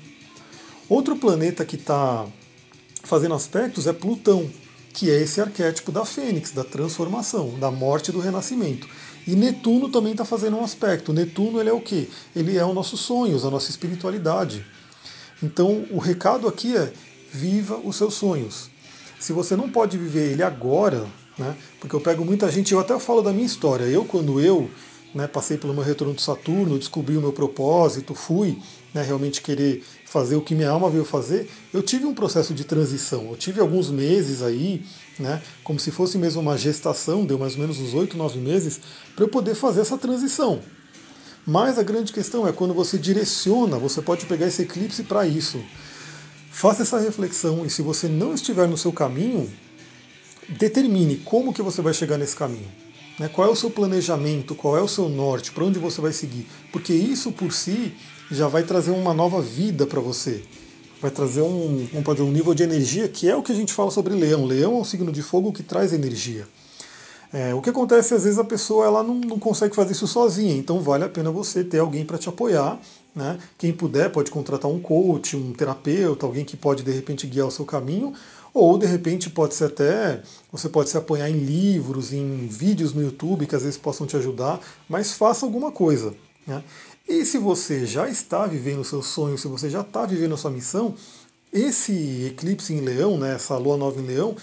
Outro 0.89 1.17
planeta 1.17 1.65
que 1.65 1.77
está 1.77 2.27
fazendo 3.03 3.35
aspectos 3.35 3.87
é 3.87 3.93
Plutão, 3.93 4.49
que 4.93 5.11
é 5.11 5.21
esse 5.21 5.41
arquétipo 5.41 5.91
da 5.91 6.05
fênix, 6.05 6.53
da 6.53 6.63
transformação, 6.63 7.59
da 7.59 7.71
morte 7.71 8.09
e 8.09 8.13
do 8.13 8.21
renascimento. 8.21 8.89
E 9.27 9.35
Netuno 9.35 9.89
também 9.89 10.13
está 10.13 10.25
fazendo 10.25 10.57
um 10.57 10.63
aspecto. 10.63 11.13
Netuno 11.13 11.61
ele 11.61 11.69
é 11.69 11.73
o 11.73 11.81
quê? 11.81 12.09
Ele 12.35 12.57
é 12.57 12.65
o 12.65 12.73
nosso 12.73 12.97
sonhos, 12.97 13.45
a 13.45 13.51
nossa 13.51 13.71
espiritualidade. 13.71 14.65
Então 15.43 15.85
o 15.91 15.99
recado 15.99 16.47
aqui 16.47 16.77
é 16.77 16.93
viva 17.33 17.81
os 17.83 17.97
seus 17.97 18.15
sonhos. 18.15 18.71
Se 19.19 19.33
você 19.33 19.57
não 19.57 19.69
pode 19.69 19.99
viver 19.99 20.33
ele 20.33 20.43
agora, 20.43 21.07
né? 21.37 21.57
Porque 21.81 21.95
eu 21.95 22.01
pego 22.01 22.25
muita 22.25 22.51
gente, 22.51 22.73
eu 22.73 22.81
até 22.81 22.99
falo 22.99 23.23
da 23.23 23.33
minha 23.33 23.47
história. 23.47 23.85
Eu, 23.85 24.05
quando 24.05 24.41
eu 24.41 24.71
né, 25.15 25.27
passei 25.27 25.57
pelo 25.57 25.75
meu 25.75 25.83
retorno 25.83 26.15
de 26.15 26.23
Saturno, 26.23 26.79
descobri 26.79 27.17
o 27.17 27.21
meu 27.21 27.33
propósito, 27.33 28.15
fui 28.15 28.59
né, 28.97 29.03
realmente 29.03 29.43
querer 29.43 29.85
fazer 30.07 30.37
o 30.37 30.41
que 30.41 30.55
minha 30.55 30.71
alma 30.71 30.89
veio 30.89 31.05
fazer, 31.05 31.51
eu 31.73 31.83
tive 31.83 32.07
um 32.07 32.15
processo 32.15 32.55
de 32.55 32.65
transição. 32.65 33.29
Eu 33.29 33.37
tive 33.37 33.61
alguns 33.61 33.91
meses 33.91 34.43
aí, 34.43 34.83
né, 35.19 35.43
como 35.63 35.79
se 35.79 35.91
fosse 35.91 36.17
mesmo 36.17 36.41
uma 36.41 36.57
gestação, 36.57 37.27
deu 37.27 37.39
mais 37.39 37.53
ou 37.53 37.61
menos 37.61 37.79
uns 37.79 37.93
8, 37.93 38.17
9 38.17 38.39
meses, 38.39 38.81
para 39.15 39.25
eu 39.25 39.29
poder 39.29 39.55
fazer 39.55 39.83
essa 39.83 39.99
transição. 39.99 40.63
Mas 41.47 41.79
a 41.79 41.83
grande 41.83 42.11
questão 42.11 42.49
é 42.49 42.53
quando 42.53 42.73
você 42.73 42.97
direciona, 42.97 43.79
você 43.79 44.01
pode 44.01 44.25
pegar 44.25 44.47
esse 44.47 44.63
eclipse 44.63 45.03
para 45.03 45.27
isso. 45.27 45.63
Faça 46.51 46.83
essa 46.83 46.99
reflexão 46.99 47.67
e 47.67 47.71
se 47.71 47.83
você 47.83 48.09
não 48.09 48.33
estiver 48.33 48.67
no 48.67 48.79
seu 48.79 48.93
caminho, 48.93 49.53
determine 50.49 51.19
como 51.19 51.53
que 51.53 51.61
você 51.61 51.83
vai 51.83 51.93
chegar 51.93 52.17
nesse 52.17 52.35
caminho. 52.35 52.69
Né? 53.19 53.29
Qual 53.29 53.47
é 53.47 53.51
o 53.51 53.57
seu 53.57 53.71
planejamento, 53.71 54.55
qual 54.55 54.77
é 54.77 54.81
o 54.81 54.89
seu 54.89 55.09
norte, 55.09 55.53
para 55.53 55.65
onde 55.65 55.79
você 55.79 56.01
vai 56.01 56.13
seguir. 56.13 56.47
Porque 56.73 56.95
isso 56.95 57.31
por 57.31 57.53
si 57.53 57.95
já 58.31 58.49
vai 58.49 58.63
trazer 58.63 58.91
uma 58.91 59.15
nova 59.15 59.41
vida 59.41 59.87
para 59.87 60.01
você. 60.01 60.43
Vai 61.01 61.11
trazer 61.11 61.43
um, 61.43 61.87
um, 61.93 62.23
um 62.23 62.31
nível 62.31 62.55
de 62.55 62.63
energia 62.63 63.09
que 63.09 63.29
é 63.29 63.37
o 63.37 63.43
que 63.43 63.53
a 63.53 63.55
gente 63.55 63.73
fala 63.73 63.91
sobre 63.91 64.15
leão. 64.15 64.45
Leão 64.45 64.75
é 64.75 64.79
um 64.79 64.85
signo 64.85 65.13
de 65.13 65.23
fogo 65.23 65.53
que 65.53 65.63
traz 65.63 65.93
energia. 65.93 66.47
É, 67.33 67.53
o 67.55 67.61
que 67.61 67.71
acontece 67.71 68.15
às 68.15 68.25
vezes 68.25 68.39
a 68.39 68.45
pessoa 68.45 68.87
ela 68.87 69.03
não, 69.03 69.15
não, 69.15 69.39
consegue 69.39 69.75
fazer 69.75 69.93
isso 69.93 70.07
sozinha, 70.07 70.55
então 70.55 70.81
vale 70.81 71.05
a 71.05 71.09
pena 71.09 71.31
você 71.31 71.65
ter 71.65 71.81
alguém 71.81 72.05
para 72.05 72.19
te 72.19 72.29
apoiar. 72.29 72.81
Né? 73.15 73.39
Quem 73.59 73.73
puder 73.73 74.11
pode 74.11 74.31
contratar 74.31 74.71
um 74.71 74.79
coach, 74.79 75.37
um 75.37 75.53
terapeuta, 75.53 76.25
alguém 76.25 76.45
que 76.45 76.57
pode 76.57 76.83
de 76.83 76.93
repente 76.93 77.27
guiar 77.27 77.47
o 77.47 77.51
seu 77.51 77.65
caminho, 77.65 78.13
ou 78.55 78.79
de 78.79 78.87
repente 78.87 79.29
pode 79.29 79.55
ser 79.55 79.65
até, 79.65 80.23
você 80.51 80.69
pode 80.69 80.89
se 80.89 80.97
apoiar 80.97 81.29
em 81.29 81.39
livros, 81.39 82.13
em 82.13 82.47
vídeos 82.47 82.95
no 82.95 83.03
YouTube 83.03 83.47
que 83.47 83.57
às 83.57 83.63
vezes 83.63 83.77
possam 83.77 84.07
te 84.07 84.17
ajudar, 84.17 84.61
mas 84.89 85.13
faça 85.13 85.45
alguma 85.45 85.73
coisa. 85.73 86.15
Né? 86.47 86.63
E 87.09 87.25
se 87.25 87.39
você 87.39 87.87
já 87.87 88.09
está 88.09 88.47
vivendo 88.47 88.81
o 88.81 88.85
seu 88.85 89.01
sonho, 89.01 89.39
se 89.39 89.47
você 89.47 89.71
já 89.71 89.83
está 89.83 90.05
vivendo 90.05 90.35
a 90.35 90.37
sua 90.37 90.51
missão, 90.51 90.95
esse 91.53 92.27
eclipse 92.27 92.75
em 92.75 92.81
leão, 92.81 93.17
né, 93.17 93.37
essa 93.37 93.57
lua 93.57 93.77
nova 93.77 94.01
em 94.01 94.05
leão, 94.05 94.35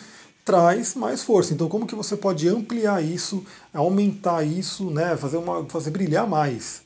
traz 0.46 0.96
mais 0.96 1.22
força. 1.24 1.54
Então 1.54 1.68
como 1.68 1.86
que 1.86 1.94
você 1.94 2.16
pode 2.16 2.48
ampliar 2.48 3.04
isso, 3.04 3.44
aumentar 3.74 4.44
isso, 4.44 4.90
né, 4.90 5.18
fazer, 5.18 5.38
uma, 5.38 5.66
fazer 5.66 5.92
brilhar 5.92 6.26
mais? 6.26 6.82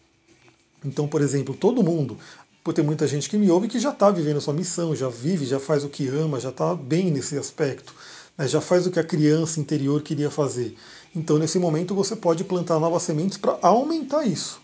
Então, 0.83 1.07
por 1.07 1.21
exemplo, 1.21 1.53
todo 1.53 1.83
mundo, 1.83 2.17
por 2.63 2.73
ter 2.73 2.81
muita 2.81 3.07
gente 3.07 3.29
que 3.29 3.37
me 3.37 3.49
ouve 3.51 3.67
que 3.67 3.79
já 3.79 3.91
está 3.91 4.09
vivendo 4.09 4.37
a 4.37 4.41
sua 4.41 4.53
missão, 4.53 4.95
já 4.95 5.09
vive, 5.09 5.45
já 5.45 5.59
faz 5.59 5.83
o 5.83 5.89
que 5.89 6.07
ama, 6.07 6.39
já 6.39 6.49
está 6.49 6.73
bem 6.73 7.11
nesse 7.11 7.37
aspecto, 7.37 7.93
né? 8.35 8.47
já 8.47 8.61
faz 8.61 8.87
o 8.87 8.91
que 8.91 8.99
a 8.99 9.03
criança 9.03 9.59
interior 9.59 10.01
queria 10.01 10.31
fazer. 10.31 10.75
Então, 11.15 11.37
nesse 11.37 11.59
momento, 11.59 11.93
você 11.93 12.15
pode 12.15 12.43
plantar 12.43 12.79
novas 12.79 13.03
sementes 13.03 13.37
para 13.37 13.59
aumentar 13.61 14.25
isso. 14.25 14.59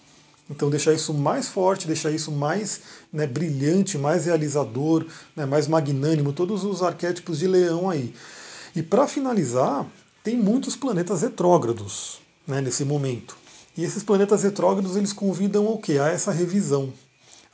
Então, 0.49 0.69
deixar 0.69 0.93
isso 0.93 1.13
mais 1.13 1.47
forte, 1.47 1.87
deixar 1.87 2.11
isso 2.11 2.31
mais 2.31 2.81
né, 3.11 3.25
brilhante, 3.25 3.97
mais 3.97 4.25
realizador, 4.25 5.05
né, 5.35 5.45
mais 5.45 5.67
magnânimo, 5.67 6.33
todos 6.33 6.63
os 6.63 6.83
arquétipos 6.83 7.39
de 7.39 7.47
leão 7.47 7.89
aí. 7.89 8.13
E 8.75 8.83
para 8.83 9.07
finalizar, 9.07 9.85
tem 10.23 10.37
muitos 10.37 10.75
planetas 10.75 11.21
retrógrados 11.21 12.19
né, 12.47 12.61
nesse 12.61 12.83
momento. 12.83 13.37
E 13.75 13.83
esses 13.83 14.03
planetas 14.03 14.43
retrógrados 14.43 14.95
eles 14.95 15.13
convidam 15.13 15.67
ao 15.67 15.77
quê? 15.77 15.97
A 15.97 16.09
essa 16.09 16.31
revisão, 16.31 16.93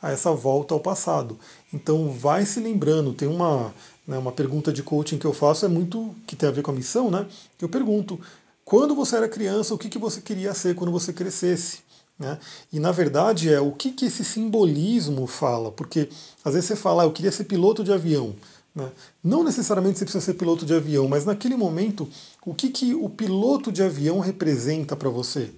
a 0.02 0.12
essa 0.12 0.32
volta 0.32 0.74
ao 0.74 0.80
passado. 0.80 1.40
Então 1.74 2.12
vai 2.12 2.46
se 2.46 2.60
lembrando, 2.60 3.14
tem 3.14 3.28
uma, 3.28 3.74
né, 4.06 4.18
uma 4.18 4.32
pergunta 4.32 4.74
de 4.74 4.84
coaching 4.84 5.18
que 5.18 5.26
eu 5.26 5.34
faço, 5.34 5.66
é 5.66 5.70
muito 5.70 6.14
que 6.28 6.36
tem 6.36 6.50
a 6.50 6.52
ver 6.52 6.62
com 6.62 6.72
a 6.72 6.74
missão, 6.74 7.10
né? 7.10 7.26
Eu 7.62 7.70
pergunto, 7.70 8.20
quando 8.66 8.94
você 8.94 9.16
era 9.16 9.30
criança, 9.30 9.74
o 9.74 9.78
que, 9.78 9.90
que 9.90 9.98
você 9.98 10.20
queria 10.22 10.54
ser 10.54 10.76
quando 10.76 10.92
você 10.92 11.14
crescesse? 11.14 11.80
Né? 12.20 12.38
E 12.72 12.80
na 12.80 12.92
verdade 12.92 13.52
é 13.52 13.62
o 13.62 13.72
que, 13.72 13.92
que 13.92 14.06
esse 14.06 14.26
simbolismo 14.26 15.26
fala, 15.26 15.72
porque 15.72 16.10
às 16.44 16.54
vezes 16.54 16.68
você 16.68 16.76
fala, 16.76 17.04
ah, 17.04 17.06
eu 17.06 17.14
queria 17.14 17.32
ser 17.32 17.46
piloto 17.46 17.82
de 17.84 17.94
avião. 17.94 18.36
Né? 18.76 18.92
Não 19.24 19.44
necessariamente 19.44 19.98
você 19.98 20.06
precisa 20.06 20.26
ser 20.26 20.34
piloto 20.34 20.66
de 20.66 20.74
avião, 20.74 21.08
mas 21.08 21.24
naquele 21.24 21.56
momento, 21.56 22.10
o 22.46 22.54
que, 22.54 22.70
que 22.70 22.94
o 22.94 23.08
piloto 23.10 23.72
de 23.72 23.82
avião 23.82 24.20
representa 24.20 24.98
para 24.98 25.10
você? 25.10 25.50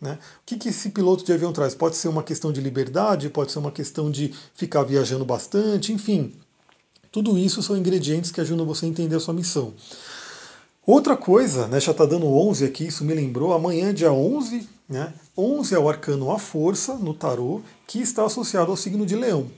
Né? 0.00 0.18
O 0.42 0.46
que, 0.46 0.56
que 0.56 0.68
esse 0.68 0.90
piloto 0.90 1.24
de 1.24 1.32
avião 1.32 1.52
traz? 1.52 1.74
Pode 1.74 1.96
ser 1.96 2.08
uma 2.08 2.22
questão 2.22 2.52
de 2.52 2.60
liberdade, 2.60 3.28
pode 3.28 3.50
ser 3.50 3.58
uma 3.58 3.72
questão 3.72 4.10
de 4.10 4.32
ficar 4.54 4.84
viajando 4.84 5.24
bastante, 5.24 5.92
enfim. 5.92 6.32
Tudo 7.10 7.36
isso 7.38 7.62
são 7.62 7.76
ingredientes 7.76 8.30
que 8.30 8.40
ajudam 8.40 8.66
você 8.66 8.86
a 8.86 8.88
entender 8.88 9.16
a 9.16 9.20
sua 9.20 9.34
missão. 9.34 9.72
Outra 10.86 11.16
coisa, 11.16 11.66
né, 11.66 11.80
já 11.80 11.92
está 11.92 12.04
dando 12.04 12.26
11 12.26 12.66
aqui, 12.66 12.86
isso 12.86 13.06
me 13.06 13.14
lembrou, 13.14 13.54
amanhã, 13.54 13.94
dia 13.94 14.12
11, 14.12 14.68
né, 14.86 15.14
11 15.36 15.74
é 15.74 15.78
o 15.78 15.88
arcano 15.88 16.30
A 16.30 16.38
Força 16.38 16.94
no 16.94 17.14
tarô, 17.14 17.62
que 17.86 18.00
está 18.00 18.26
associado 18.26 18.70
ao 18.70 18.76
signo 18.76 19.06
de 19.06 19.16
Leão. 19.16 19.50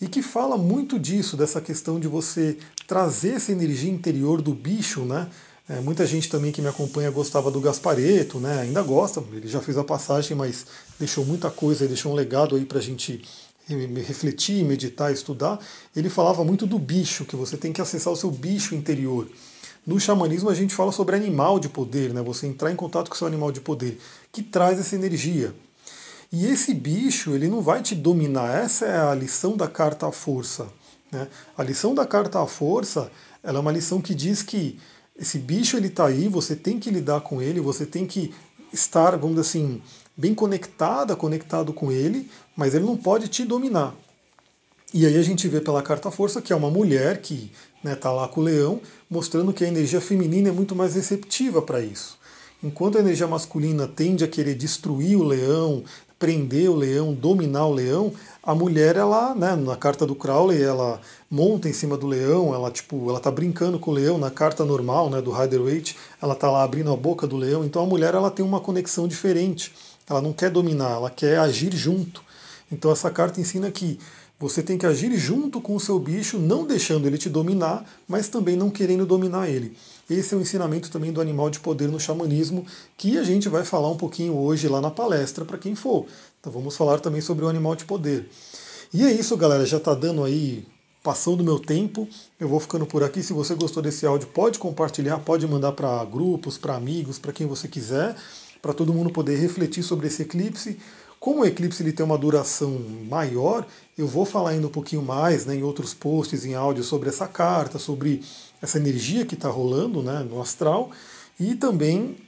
E 0.00 0.08
que 0.08 0.20
fala 0.20 0.58
muito 0.58 0.98
disso, 0.98 1.36
dessa 1.36 1.60
questão 1.60 2.00
de 2.00 2.08
você 2.08 2.58
trazer 2.88 3.34
essa 3.34 3.52
energia 3.52 3.90
interior 3.90 4.42
do 4.42 4.52
bicho, 4.52 5.02
né? 5.02 5.28
É, 5.68 5.80
muita 5.80 6.04
gente 6.06 6.28
também 6.28 6.50
que 6.50 6.60
me 6.60 6.68
acompanha 6.68 7.10
gostava 7.10 7.50
do 7.52 7.60
Gaspareto, 7.60 8.38
né? 8.38 8.60
Ainda 8.62 8.82
gosta, 8.82 9.22
ele 9.32 9.48
já 9.48 9.60
fez 9.60 9.78
a 9.78 9.84
passagem, 9.84 10.36
mas 10.36 10.66
deixou 10.98 11.24
muita 11.24 11.50
coisa, 11.50 11.86
deixou 11.86 12.12
um 12.12 12.14
legado 12.14 12.56
aí 12.56 12.64
para 12.64 12.78
a 12.78 12.82
gente 12.82 13.22
refletir, 14.06 14.64
meditar, 14.64 15.12
estudar. 15.12 15.58
Ele 15.94 16.10
falava 16.10 16.44
muito 16.44 16.66
do 16.66 16.78
bicho, 16.78 17.24
que 17.24 17.36
você 17.36 17.56
tem 17.56 17.72
que 17.72 17.80
acessar 17.80 18.12
o 18.12 18.16
seu 18.16 18.30
bicho 18.30 18.74
interior. 18.74 19.28
No 19.86 20.00
xamanismo 20.00 20.48
a 20.48 20.54
gente 20.54 20.74
fala 20.74 20.92
sobre 20.92 21.14
animal 21.14 21.58
de 21.58 21.68
poder, 21.68 22.14
né? 22.14 22.22
Você 22.22 22.46
entrar 22.46 22.70
em 22.70 22.76
contato 22.76 23.10
com 23.10 23.16
seu 23.16 23.26
animal 23.26 23.52
de 23.52 23.60
poder, 23.60 24.00
que 24.32 24.42
traz 24.42 24.78
essa 24.78 24.94
energia. 24.94 25.54
E 26.32 26.46
esse 26.46 26.72
bicho, 26.72 27.34
ele 27.34 27.48
não 27.48 27.60
vai 27.60 27.82
te 27.82 27.94
dominar. 27.94 28.64
Essa 28.64 28.86
é 28.86 28.98
a 28.98 29.14
lição 29.14 29.56
da 29.56 29.68
carta 29.68 30.08
à 30.08 30.12
força. 30.12 30.66
Né? 31.12 31.28
A 31.56 31.62
lição 31.62 31.94
da 31.94 32.06
carta 32.06 32.42
à 32.42 32.46
força, 32.46 33.10
ela 33.42 33.58
é 33.58 33.60
uma 33.60 33.70
lição 33.70 34.00
que 34.00 34.14
diz 34.14 34.42
que 34.42 34.78
esse 35.16 35.38
bicho 35.38 35.76
ele 35.76 35.88
está 35.88 36.06
aí, 36.06 36.28
você 36.28 36.56
tem 36.56 36.80
que 36.80 36.90
lidar 36.90 37.20
com 37.20 37.40
ele, 37.40 37.60
você 37.60 37.86
tem 37.86 38.04
que 38.04 38.34
estar, 38.72 39.12
vamos 39.12 39.36
dizer 39.36 39.42
assim, 39.42 39.82
bem 40.16 40.34
conectada, 40.34 41.14
conectado 41.14 41.72
com 41.72 41.92
ele, 41.92 42.28
mas 42.56 42.74
ele 42.74 42.84
não 42.84 42.96
pode 42.96 43.28
te 43.28 43.44
dominar. 43.44 43.94
E 44.92 45.06
aí 45.06 45.16
a 45.16 45.22
gente 45.22 45.46
vê 45.46 45.60
pela 45.60 45.82
carta 45.82 46.10
força 46.10 46.42
que 46.42 46.52
é 46.52 46.56
uma 46.56 46.70
mulher 46.70 47.20
que 47.20 47.50
né, 47.84 47.94
tá 47.94 48.10
lá 48.10 48.26
com 48.26 48.40
o 48.40 48.44
leão, 48.44 48.80
mostrando 49.08 49.52
que 49.52 49.62
a 49.62 49.68
energia 49.68 50.00
feminina 50.00 50.48
é 50.48 50.52
muito 50.52 50.74
mais 50.74 50.94
receptiva 50.94 51.60
para 51.60 51.80
isso. 51.80 52.18
Enquanto 52.62 52.96
a 52.96 53.00
energia 53.00 53.28
masculina 53.28 53.86
tende 53.86 54.24
a 54.24 54.28
querer 54.28 54.54
destruir 54.54 55.18
o 55.18 55.22
leão, 55.22 55.84
prender 56.18 56.70
o 56.70 56.74
leão, 56.74 57.12
dominar 57.12 57.66
o 57.66 57.74
leão, 57.74 58.10
a 58.42 58.54
mulher, 58.54 58.96
ela, 58.96 59.34
né, 59.34 59.54
na 59.54 59.76
carta 59.76 60.06
do 60.06 60.14
Crowley, 60.14 60.62
ela 60.62 60.98
monta 61.30 61.68
em 61.68 61.74
cima 61.74 61.96
do 61.98 62.06
leão, 62.06 62.54
ela 62.54 62.70
tipo, 62.70 63.10
ela 63.10 63.20
tá 63.20 63.30
brincando 63.30 63.78
com 63.78 63.90
o 63.90 63.94
leão, 63.94 64.16
na 64.16 64.30
carta 64.30 64.64
normal, 64.64 65.10
né, 65.10 65.20
do 65.20 65.30
Rider-Waite, 65.30 65.94
ela 66.22 66.34
tá 66.34 66.50
lá 66.50 66.62
abrindo 66.62 66.90
a 66.90 66.96
boca 66.96 67.26
do 67.26 67.36
leão, 67.36 67.64
então 67.64 67.82
a 67.82 67.86
mulher 67.86 68.14
ela 68.14 68.30
tem 68.30 68.44
uma 68.44 68.60
conexão 68.60 69.06
diferente. 69.06 69.72
Ela 70.08 70.22
não 70.22 70.32
quer 70.32 70.48
dominar, 70.48 70.92
ela 70.92 71.10
quer 71.10 71.38
agir 71.38 71.74
junto. 71.76 72.22
Então 72.72 72.90
essa 72.90 73.10
carta 73.10 73.40
ensina 73.40 73.70
que 73.70 73.98
você 74.38 74.62
tem 74.62 74.76
que 74.76 74.84
agir 74.84 75.16
junto 75.16 75.60
com 75.60 75.76
o 75.76 75.80
seu 75.80 75.98
bicho, 75.98 76.38
não 76.38 76.66
deixando 76.66 77.06
ele 77.06 77.16
te 77.16 77.28
dominar, 77.28 77.84
mas 78.06 78.28
também 78.28 78.56
não 78.56 78.68
querendo 78.68 79.06
dominar 79.06 79.48
ele. 79.48 79.76
Esse 80.10 80.34
é 80.34 80.36
o 80.36 80.40
ensinamento 80.40 80.90
também 80.90 81.12
do 81.12 81.20
animal 81.20 81.48
de 81.48 81.60
poder 81.60 81.88
no 81.88 82.00
xamanismo, 82.00 82.66
que 82.96 83.16
a 83.16 83.22
gente 83.22 83.48
vai 83.48 83.64
falar 83.64 83.90
um 83.90 83.96
pouquinho 83.96 84.36
hoje 84.36 84.68
lá 84.68 84.80
na 84.80 84.90
palestra 84.90 85.44
para 85.44 85.56
quem 85.56 85.74
for. 85.74 86.06
Então 86.40 86.52
vamos 86.52 86.76
falar 86.76 86.98
também 87.00 87.20
sobre 87.20 87.44
o 87.44 87.48
animal 87.48 87.74
de 87.74 87.84
poder. 87.84 88.28
E 88.92 89.02
é 89.04 89.10
isso, 89.12 89.36
galera, 89.36 89.64
já 89.64 89.78
está 89.78 89.94
dando 89.94 90.22
aí, 90.22 90.66
passando 91.02 91.40
o 91.40 91.44
meu 91.44 91.58
tempo. 91.58 92.06
Eu 92.38 92.48
vou 92.48 92.60
ficando 92.60 92.86
por 92.86 93.02
aqui. 93.02 93.22
Se 93.22 93.32
você 93.32 93.54
gostou 93.54 93.82
desse 93.82 94.04
áudio, 94.04 94.28
pode 94.28 94.58
compartilhar, 94.58 95.18
pode 95.18 95.46
mandar 95.46 95.72
para 95.72 96.04
grupos, 96.04 96.58
para 96.58 96.74
amigos, 96.74 97.18
para 97.18 97.32
quem 97.32 97.46
você 97.46 97.66
quiser, 97.66 98.14
para 98.60 98.74
todo 98.74 98.92
mundo 98.92 99.10
poder 99.10 99.36
refletir 99.36 99.82
sobre 99.82 100.08
esse 100.08 100.22
eclipse. 100.22 100.78
Como 101.24 101.40
o 101.40 101.46
eclipse 101.46 101.82
ele 101.82 101.90
tem 101.90 102.04
uma 102.04 102.18
duração 102.18 102.78
maior, 103.08 103.66
eu 103.96 104.06
vou 104.06 104.26
falar 104.26 104.50
ainda 104.50 104.66
um 104.66 104.70
pouquinho 104.70 105.00
mais 105.00 105.46
né, 105.46 105.54
em 105.54 105.62
outros 105.62 105.94
posts, 105.94 106.44
em 106.44 106.52
áudio, 106.52 106.84
sobre 106.84 107.08
essa 107.08 107.26
carta, 107.26 107.78
sobre 107.78 108.22
essa 108.60 108.76
energia 108.76 109.24
que 109.24 109.32
está 109.32 109.48
rolando 109.48 110.02
né, 110.02 110.18
no 110.18 110.38
astral 110.38 110.90
e 111.40 111.54
também 111.54 112.18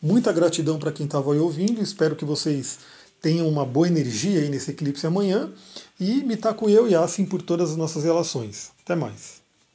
Muita 0.00 0.32
gratidão 0.32 0.78
para 0.78 0.92
quem 0.92 1.04
estava 1.04 1.32
aí 1.32 1.40
ouvindo, 1.40 1.82
espero 1.82 2.14
que 2.14 2.24
vocês 2.24 2.78
tenham 3.20 3.48
uma 3.48 3.66
boa 3.66 3.88
energia 3.88 4.40
aí 4.40 4.48
nesse 4.48 4.70
eclipse 4.70 5.04
amanhã 5.04 5.52
e 5.98 6.22
me 6.22 6.36
taco 6.36 6.70
eu 6.70 6.88
e 6.88 6.94
assim 6.94 7.26
por 7.26 7.42
todas 7.42 7.72
as 7.72 7.76
nossas 7.76 8.04
relações. 8.04 8.70
Até 8.84 8.94
mais. 8.94 9.39